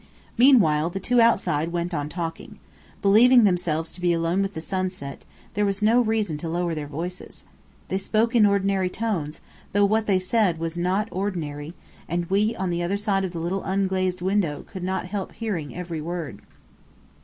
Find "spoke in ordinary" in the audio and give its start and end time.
7.99-8.89